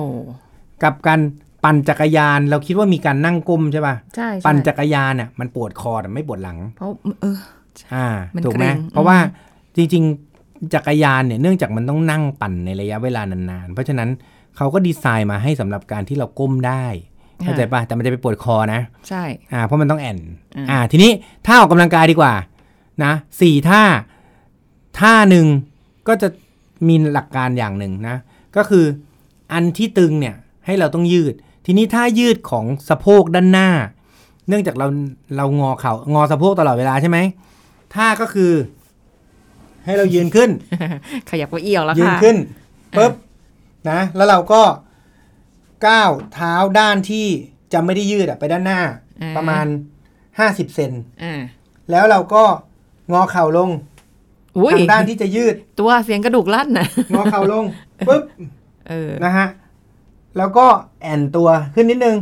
[0.83, 1.21] กับการ
[1.65, 6.89] ปั่นจักรยานเราคิดว่ามีการนั่งก้มใช่ป่ะใช่ใช่ปั่นจักรยานเนี่ยมันปวดคอแต่ไม่ปวดหลัง เพราะ
[7.21, 7.39] เออ
[7.95, 9.17] อ่ามันถูกไหมเกร็งเพราะว่า
[9.77, 10.05] จริง
[10.39, 14.09] ๆ จักรยานเนี่ยเนื่องจากมันต้องนั่งปั่นในระยะเวลานานๆ เพราะฉะนั้น
[14.57, 16.85] เขาก็ดีไซน์มาให้สำหรับการที่เราก้มได้
[17.43, 20.19] เข้าใจป่ะแต่มันจะไปปวดคอนะ ใช่อ่าเพราะมันต้องแอน
[20.57, 21.11] อ่าอ่าทีนี้
[21.47, 22.35] ท่าออกกำลังกายดีกว่า
[23.05, 23.83] นะสี่ท่า
[24.99, 25.47] ท่าหนึ่ง
[26.09, 26.29] ก็จะ
[26.89, 28.17] มีหลักการอย่างหนึ่งนะ
[28.57, 28.85] ก็คือ
[29.53, 30.35] อันที่ตึงเนี่ย
[30.67, 33.69] ให้เราต้องยืด ทีนี้ท่ายืดของสะโพกด้านหน้า
[34.49, 34.87] เนื่องจากเรา
[35.37, 37.19] เรางอเขา่างอสะโพกตลอดเวลาใช่ไหม
[37.95, 38.53] ท่าก็คือ
[39.85, 40.51] ให้เรายืนขึ้น
[41.31, 42.37] ขยับเก็เอี้ยวแล้วยืนค่ะขึ้น
[42.99, 43.13] ปุ๊บ
[43.91, 44.63] นะ แล้วเราก็
[45.87, 47.27] ก้าวเท้าด้านที่
[47.73, 48.81] จะไม่ได้ยืดอะไปด้านหน้า
[49.23, 49.67] อ่าประมาณ
[50.39, 51.41] ห้าสิบเซนอ่า
[51.91, 52.45] แล้วเราก็
[53.13, 53.71] งอเข่าลง
[54.57, 57.65] อุ้ยทางด้านที่จะยืด ตัวเสียงกระดูกลั่นนะงอเข่าลง
[58.09, 58.23] ปุ๊บ
[58.89, 59.47] เออนะฮะ
[60.39, 60.67] แล้วก็
[61.03, 62.17] แอนตัวขึ้นนิดนึง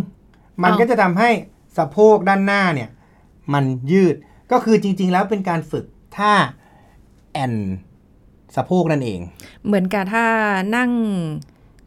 [0.62, 1.30] มันอ้าวก็จะทำให้
[1.76, 2.90] สะโพกด้านหน้าเนี่ย
[3.52, 4.14] มันยืด
[4.52, 5.84] ก็คือจริง ๆ แล้วเป็นการฝึก
[6.16, 6.32] ท่า
[7.32, 7.54] แอน
[8.56, 9.20] สะโพกนั่นเอง
[9.66, 10.24] เหมือนกับถ้า
[10.76, 10.90] นั่ง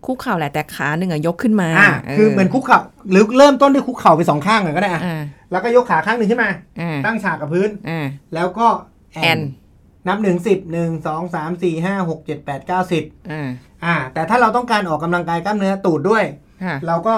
[0.06, 2.80] คุกเข่าแหละแต่ขาหนึ่งอะยกขึ้นมาอ่าคือเหมือนคุกเข่า
[3.12, 6.50] หรือเริ่มต้นด้วยคุกเข่าไปสองข้างก่อนก็ได้อะอ่าแล้วก็ยกขาข้างหนึ่งขึ้นมา
[6.82, 8.68] อ่าตั้งฉากกับพื้นอ่าแล้วก็
[9.14, 9.40] แอแอนน
[10.08, 13.50] นับหนึ่งสิบหนึ่งสองสามสี่ห้าหกเจ็ดแปดเก้าสิบอ่า
[13.86, 16.24] อ่าแต่ถ้าเราต้องการออกกำลังกายกล้ามเนื้อตูดด้วย
[16.64, 17.16] ค่ะเราก็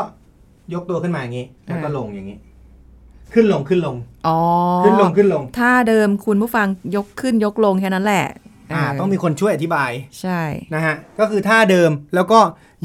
[0.73, 2.37] ยกตัวขึ้นมาอย่างนี้ แล้วก็อ่าลงอย่างนี้
[3.33, 3.95] ขึ้นลงขึ้นลง
[4.27, 4.37] อ๋อ
[4.85, 8.25] ขึ้นลงขึ้นลง ถ้าเดิมคุณผู้ฟังยกขึ้นยกลงแค่นั้นแหละ
[8.73, 10.41] อ่าเต้องมีคนช่วยอธิบาย ใช่
[10.73, 12.39] นะฮะก็คือท่าเดิมแล้วก็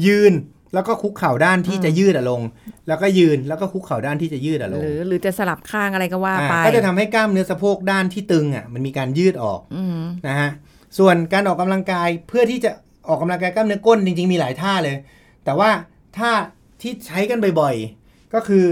[0.05, 0.33] ยืน
[0.73, 2.41] แล้วก็คุกเข่าด้านที่จะยืดอะลง
[2.87, 10.49] แล้วก็ยืนแล้วก็คุกเข่าด้านที่จะยืดอะลหงรือหรือจะสลับข้างอะไรก็ว่าอ่าไป ก็จะทำให้กล้ามเนื้อสะโพกด้านที่ตึงอะมันมีการยืดออกอืมนะฮะ
[10.97, 12.71] ส่วนการออกกำลังกายเพื่อที่จะ
[13.07, 14.95] ออกกำลังกายกล้ามเนื้อก้นจริง ๆ มีหลายท่าเลย
[15.45, 15.69] แต่ว่า
[16.17, 16.31] ท่า
[16.81, 18.65] ที่ใช้กันบ่อยๆ ก็คือ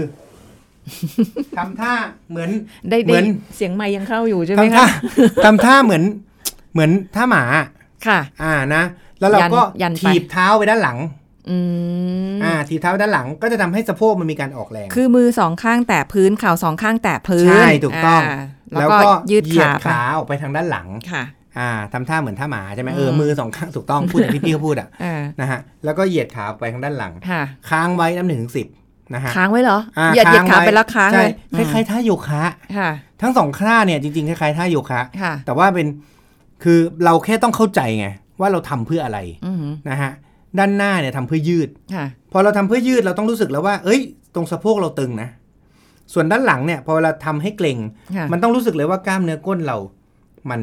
[1.56, 1.94] ทำท่า
[2.30, 2.50] เหมือน
[2.90, 4.86] ได้เหมืได้อนเสียงไม้ยังเข้าอยู่ใช่ไหมทำท่าคะ
[5.44, 6.02] ทำท่าเหมือน
[6.72, 7.44] เหมือนท่าหมา
[8.06, 8.82] ค่ะ อ่านะ
[9.20, 10.98] แล้วเราก็ยันยันไปถีบเท้าไปด้านหลัง
[11.50, 11.58] อื
[12.34, 18.40] มอ่าถีบเท้าไปด้านหลังก็จะทำให้สะโพกมันมีการออกแรง คือมือสองข้างแตะพื้นเข่าสองข้างแตะพื้น ใช่ ถูกต้องา
[18.80, 21.24] แล้วก็ยืดเหยียขาดไปขาออกไปทางด้านหลังค่ะ
[21.58, 28.66] อ่าทำท่าเหมือนท่าหมาใช่ไหมเอออืมมือสองข้างถูกต้องพูดอย่างที่พี่เขาพูดอะอ่านะฮะแล้วก็เหยียดขาออกไปทางด้านหลังค่ะค้างไว้น้ำหนึ่งถึงสิบ
[29.14, 32.42] นะฮะค้างไว้เหรออ่าเหยียดเหยียดขาว้ไปแล้วค้างใช่เลยคล้ายๆท่าโยคะ
[32.76, 32.90] ค่ะ
[33.22, 35.86] ทั้งสองท่าเนี่ยจริงๆคล้ายๆท่าโยคะค่ะแต่ว่าเป็น
[36.62, 38.06] คือเราแค่ต้องเข้าใจไง
[38.40, 40.12] ว่าเราทำเพื่ออะไรอือหือนะฮะ
[40.58, 44.00] ด้านหน้าเนี่ยทำเพื่อยืดค่ะพอเราทำเพื่อยืดเราต้องรู้สึกแล้วว่า เอ้ย
[44.34, 45.28] ตรงสะโพกเราตึงนะ
[46.12, 47.78] ส่วนด้านหลังเนี่ย พอเวลาทำให้เกร็ง
[48.16, 49.76] ค่ะมันต้องรู้สึกเลยว่ากล้ามเนื้อก้นเรา
[50.50, 50.60] มัน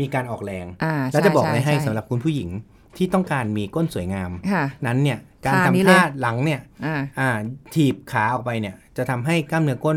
[0.00, 2.48] มีการออกแรงอ่าแล้วจะบอกอะไรช่ให้ช่สำหรับคุณผู้หญิง
[2.96, 7.28] ที่ต้องการมีก้นสวยงามค่ะนั้นเนี่ย การท่าทำนี้เลยท่าหลังเนี่ยอ่าอ่า
[7.74, 9.96] ถีบขาออกไปเนี่ย จะทำให้กล้ามเนื้อก้น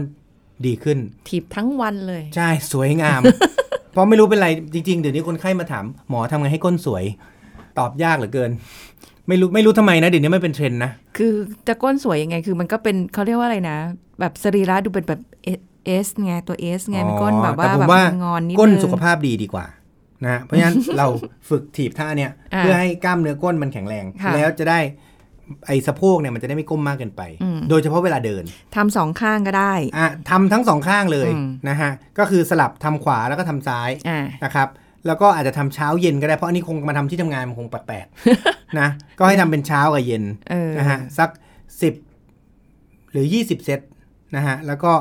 [0.66, 3.22] ดีขึ้น ถีบทั้งวันเลย ใช่สวยงาม
[3.92, 7.04] เพราะไม่รู้เป็นไรจริงๆเดี๋ยวนี้คนไข้มาถามหมอทำไงให้ก้นสวย
[7.78, 8.52] ตอบยากเหลือเกิน
[9.28, 11.34] ไม่รู้ไม่รู้ทำไมนะเดี๋ยวนี้ไม่เป็นเทรนด์นะ คือ
[11.68, 13.78] จะก้นสวยยังไง คือมันก็เป็นเขาเรียกว่าอะไรนะ
[14.20, 15.22] แบบสรีระดูเป็นแบบ
[15.86, 19.66] S ไงตัว S ไงเป็นก้นแบบว่าแต่ผมแบบว่างอนนิดก้นนึงสุขภาพดีดีกว่า
[20.24, 21.08] นะฮะเพราะฉะนั้นเรา
[21.50, 24.80] ฝึกถีบท่าเนี่ยอ่าเพื่อให้กล้ามเนื้อก้นมันแข็งแรงค่ะแล้วจะได้
[25.68, 28.44] ไอ้สะโพกเนี่ยมันจะได้ไม่ก้มมากเกินไปอืมโดยเฉพาะเวลาเดิน
[28.76, 34.68] ทำสองข้างก็ได้อะทำทั้งสองข้างเลยอืมนะฮะ ก็คือสลับทำขวาแล้วก็ทำซ้ายอ่านะครับ
[35.08, 38.88] แล้วก็อาจจะทำเช้าเย็นก็ได้ เพราะอันนี้คงมาทำที่ทำงานมันคงแปลกๆนะ
[39.20, 41.30] ก็ให้ทำเป็นเช้ากับเย็นเออนะฮะสัก
[41.82, 41.94] สิบ
[43.12, 43.80] หรือยี่สิบเซต
[44.36, 44.92] นะฮะแล้วก็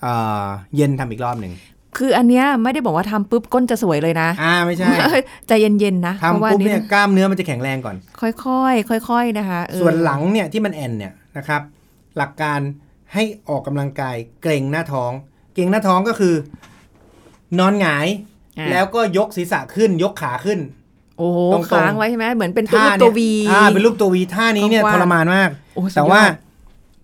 [0.00, 0.12] เอ่
[0.44, 1.52] อเย็นทำอีกรอบหนึ่ง
[1.98, 4.88] คืออันเนี้ยไม่ได้บอกว่าทำปุ๊บก้นจะสวยเลยนะ อ่าไม่ใช่
[5.48, 8.28] ใจเย็นๆนะเพราะทำว่าปุ๊บนี่เนี่ยกล้ามเนื้อมันจะแข็งแรงก่อน ค่
[8.62, 11.62] อยๆค่อย ๆนะคะเออส่วนหลังเนี่ยที่มันแอนเนี่ยนะครับ
[12.16, 12.60] หลักการ
[13.14, 15.12] ให้ออกกำลังกายเกรงหน้าท้อง
[15.54, 16.34] เกรงหน้าท้องก็คือ
[17.58, 18.16] นอนหงายอะ
[18.70, 20.58] แล้วก็ยกศีรษะขึ้นยกขาขึ้น
[21.18, 26.22] โอ้โหตรงๆค้างไว้ใช่ไหมเหมือนเป็นตัวท่ารูปเนี่ตัวยวีอ่าเป็นรูปตัววีท่านี้เนี่ยกว้างๆทรมานมากโอ้สุดยอดแต่ว่า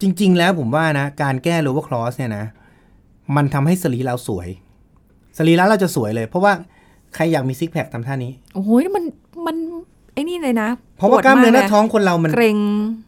[0.01, 2.45] จริง ๆ แล้วผมว่านะ การแก้ lower cross เนี่ยนะ
[3.37, 4.49] มันทำให้สรีเราสวย
[5.39, 6.53] สรีระเราจะสวยเลย เพราะว่า
[7.15, 9.05] ใครอยากมีซิกแพคทำท่านี้ โอ้โหนี่มัน
[9.47, 9.57] มัน
[10.15, 12.59] ไอ้นี่เลยนะ เพราะว่ากล้ามเนื้อหน้าปวดท้องคนเรามันเกรง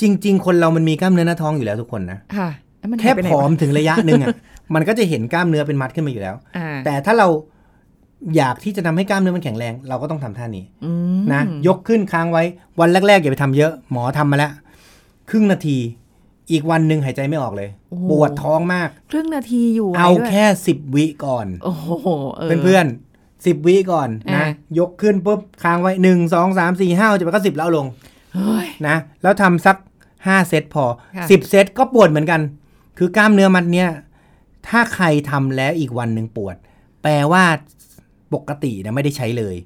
[0.02, 2.48] จริง ๆ คนเรามันมีกล้ามเนื้อหน้าท้องอยู่แล้วทุกคนนะค่ะ
[2.80, 4.28] ล้วมันแค่หายไปไหนผอมวะถึงระยะหนึ่งอะ
[4.74, 7.28] มันก็จะเห็นกล้ามเนื้อเป็นมัดขึ้นมาอยู่แล้วอ่าแต่ถ้าเรา
[8.36, 12.42] อยากที่จะทำให้กล้ามเนื้อมันแข็งแรง เราก็ต้องทำท่านี้อืมนะยกขึ้นค้างไว้
[12.80, 14.52] วันแรกๆอย่าไปทำเยอะ หมอทำมาแล้ว
[15.30, 15.78] ครึ่งนาที
[16.50, 27.86] อีกวันหนึ่งหายใจไม่ออกเลยโอ้โหปวดท้องมาก ครึ่งนาทีอยู่ไว้เอาด้วยแค่สิบวิก่อนโอ้โหเออเพื่อนๆสิบวิก่อนนะอะยกขึ้นปุ๊บค้างไว้หนึ่งสองสามสี่ห้าจะไปก็สิบแล้วเอาลง
[28.34, 29.76] เฮ้ยนะ แล้วทำสัก
[30.26, 30.84] ห้าเซตพอ
[31.16, 32.40] ค่ะสิบเซตก็ปวดเหมือนกัน
[32.98, 33.88] คือกล้ามเนื้อมัดเนี้ย
[34.68, 36.56] ถ้าใครทำแล้วอีกวันหนึ่งปวด
[37.02, 37.44] แปลว่า
[38.34, 39.56] ปกตินะไม่ได้ใช้เลย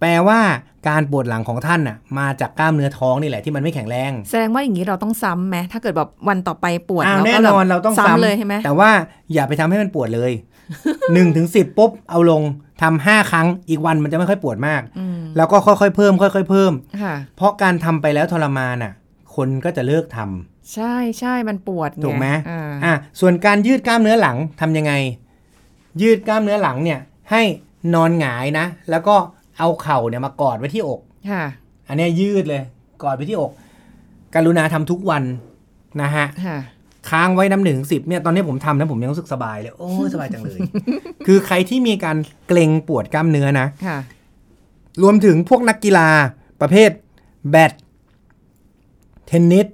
[0.00, 0.40] แปลว่า
[0.88, 8.90] การปวดหลังของท่านน่ะ มาจากกล้ามเนื้อท้องนี่แหละที่มันไม่แข็งแรง แสดงว่าอย่างนี้เราต้องซ้ำไหมถ้าเกิดแบบวันต่อไปปวดอ้าวเราแน่ก็นแบบอนเราต้องซ้ำซ้ำเลยใช่ไหมแต่ว่า
[9.32, 10.32] อย่าไปทำให้มันปวดเลย
[11.14, 12.42] หนึ่งถึงสิบปุ๊บเอาลง
[12.82, 16.72] ทำห้าครั้งอีกวันมันจะไม่ค่อยปวดมากอืมแล้วก็ค่อยๆเพิ่ม ค่อย ๆ เพิ่ม
[17.02, 18.92] ค่ะเพราะการทำไปแล้วทรมานอะ
[19.34, 24.92] คนก็จะเลิกทำใช่ใช่มันปวดงถูกไหมอ่าอะส่วนการยืดกล้ามเนื้อหลังทำยังไง
[26.02, 27.00] ยืดกล้ามเนื้อหลังเนี่ย
[27.32, 27.42] ให้
[27.94, 29.16] นอนหงายนะ แล้วก็
[29.58, 31.44] เอาเข่าเนี่ยมากอดไว้ที่อกค่ะ
[31.88, 32.62] อันเนี้ยยืดเลย
[33.02, 33.50] กอดไปที่อก
[34.34, 35.22] กรุณาทำทุกวัน
[36.02, 36.58] นะฮะค่ะ
[37.10, 40.58] ค้างไว้น้ำหนึ่งสิบเนี่ยตอนนี้ผมทำนะผมยังรู้สึกสบายเลย โอ้ยสบายจังเลย
[41.26, 42.16] คือใครที่มีการ
[42.48, 43.98] เกร็งปวดกล้ามเนื้อนะค่ะ
[45.02, 46.08] รวมถึงพวกนักกีฬา
[46.60, 46.90] ประเภท
[47.50, 47.72] แบด
[49.26, 49.66] เทนนิส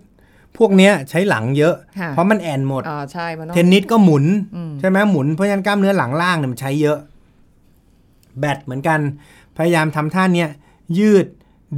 [0.59, 4.25] พวกเนี้ยใช้หลังเยอะค่ะเพราะมันแอนหมดอ๋อใช่มันต้องเทนนิสก็หมุน
[4.57, 6.99] อืมใช่ไหมหมุนเพราะฉะนั้นกล้ามเนื้อหลังล่างเนี่ยมันใช้เยอะ
[8.38, 9.01] แบดเหมือนกัน
[9.57, 10.51] พยายามทำท่าเนี้ย
[10.98, 11.27] ยืด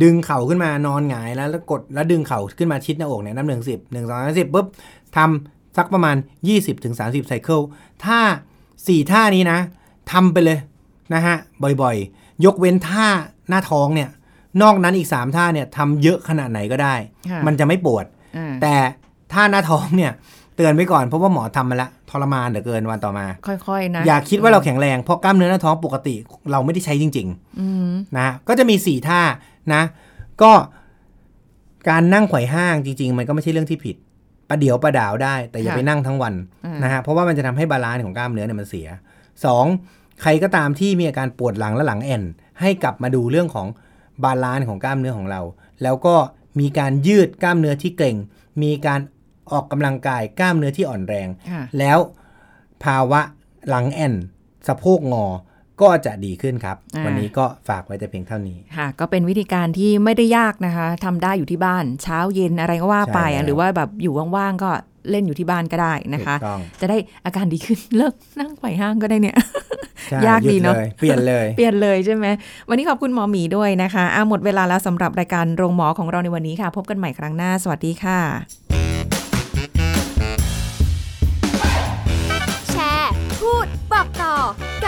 [0.02, 4.66] ดึงเข่าขึ้นมานอนหงายแล้วแล้วกดแล้วดึงเข่าขึ้นมาชิดหน้าอกเนี่ยน้ำหนึ่งสิบหนึ่งสองสามสิบปุ๊บ
[5.16, 6.16] ทำสักประมาณ
[6.50, 7.60] 20-30ถึง30ไซเคิล
[8.04, 8.18] ถ้า
[8.86, 9.58] สี่ท่านี้นะ
[10.12, 10.58] ทำไปเลย
[11.14, 11.36] นะฮะ
[11.82, 13.06] บ่อยๆ ยกเว้นท่า
[13.48, 14.10] หน้าท้องเนี่ย
[14.62, 16.94] นอกนั้นอีก 3 ท่าเนี่ยทำเยอะขนาดไหนก็ได้
[17.30, 18.04] ค่ะมันจะไม่ปวด
[18.36, 18.74] อ่าแต่
[19.32, 26.14] ท่าหน้าท้องเนี่ยเตือนไว้ก่อนเพราะว่าหมอทำมาแล้วทรมานเหลือเกินวันต่อมา ค่อยๆนะอย่าคิดว่าเราแข็งแรงเพราะกล้ามเนื้อหน้าท้องปกติ
[26.52, 27.28] เราไม่ได้ใช้จริง
[27.60, 29.20] อืมๆนะก็จะมีสี่ท่า
[29.74, 29.82] นะ
[30.42, 30.52] ก็
[31.88, 33.96] การนั่งไขว่ห้างจริง ๆ มันก็ไม่ใช่เรื่องที่ผิด
[34.48, 38.88] ประเดี๋ยวประดาวได้ แต่อย่าค่ะไปนั่งทั้งวันอ่ะนะฮะเพราะว่ามันจะทำให้ balance ของกล้ามเนื้อเนี่ยมันเสีย
[39.44, 39.64] สอง
[40.22, 42.22] ใครก็ตามที่มีอาการปวดหลังและหลังแอ่น
[42.60, 43.66] ให้กลับมาดูเรื่องของ
[44.24, 45.40] balance ของกล้ามเนื้อของเรา
[45.82, 46.14] แล้วก็
[46.60, 48.16] มีการยืดกล้ามเนื้อที่เกร็ง
[48.62, 49.00] มีการ
[49.52, 51.98] ออกกำลังกายกล้ามเนื้อที่อ่อนแรงค่ะแล้ว
[52.84, 53.20] ภาวะ
[53.68, 54.14] หลังแอ่น
[54.68, 55.26] สะโพกงอ
[55.82, 64.70] ก็จะดีขึ้นครับอ่าวันนี้ก็ฝากไว้แต่เพียงเท่านี้ค่ะ ก็เป็นวิธีการที่ไม่ได้ยากนะคะทำได้อยู่ที่บ้าน เช้าเย็นอะไรก็ว่าไปใช่แล้วหรือว่าแบบอยู่ว่างๆก็
[65.10, 69.36] เล่นอยู่ที่บ้านก็ได้นะคะถูกต้องจะได้อาการดีขึ้นเลิกนั่งไขว่ห้างก็ได้เนี่ย
[70.10, 72.26] ใช่ยากหดีเนอะลยเปลี่ยนเลย เปลี่ยนเลยใช่ไหม
[72.68, 78.69] วันนี้ขอบคุณหมอหมีด้วยนะคะอะหมดเวลาแล้วสำหรับรายการโรงหมอของเราในวันนี้ค่ะ พบกันใหม่ครั้งหน้า สวัสดีค่ะ